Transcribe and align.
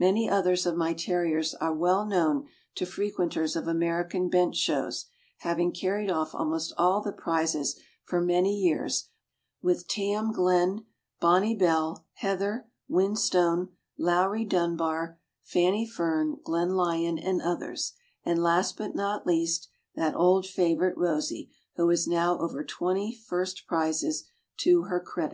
Many 0.00 0.28
others 0.28 0.66
of 0.66 0.76
my 0.76 0.94
Terriers 0.94 1.54
are 1.54 1.72
well 1.72 2.04
known 2.04 2.48
to 2.74 2.84
frequenters 2.84 3.54
of 3.54 3.68
American 3.68 4.28
bench 4.28 4.56
shows, 4.56 5.06
having 5.42 5.70
carried 5.72 6.10
off 6.10 6.34
almost 6.34 6.74
all 6.76 7.00
the 7.00 7.12
prizes 7.12 7.78
for 8.02 8.20
many 8.20 8.52
years, 8.52 9.10
with 9.62 9.86
Tarn 9.86 10.32
Glen, 10.32 10.86
Bonnie 11.20 11.54
Belle, 11.54 12.04
Heather, 12.14 12.66
Whinstone, 12.88 13.68
Lowrie 13.96 14.44
Dunbar, 14.44 15.20
Fanny 15.44 15.86
Fern, 15.86 16.38
Glenlyon, 16.44 17.16
and 17.20 17.40
others; 17.40 17.92
and 18.24 18.42
last, 18.42 18.76
but 18.76 18.96
not 18.96 19.24
least, 19.24 19.68
that 19.94 20.16
old 20.16 20.46
favorite, 20.48 20.96
Rosie, 20.98 21.48
who 21.76 21.88
has 21.90 22.08
now 22.08 22.36
over 22.40 22.64
twenty 22.64 23.14
first 23.14 23.68
prizes 23.68 24.24
to 24.62 24.86
her 24.86 24.98
credit. 24.98 25.28